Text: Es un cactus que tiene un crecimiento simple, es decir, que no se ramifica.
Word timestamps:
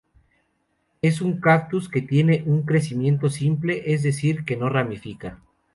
Es 1.03 1.21
un 1.21 1.39
cactus 1.39 1.87
que 1.87 2.01
tiene 2.01 2.41
un 2.47 2.63
crecimiento 2.63 3.29
simple, 3.29 3.93
es 3.93 4.01
decir, 4.01 4.45
que 4.45 4.57
no 4.57 4.65
se 4.65 4.73
ramifica. 4.73 5.39